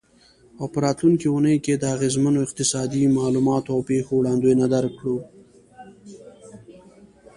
[0.59, 5.17] او په راتلونکې اونۍ کې د اغیزمنو اقتصادي معلوماتو او پیښو وړاندوینه درکړو.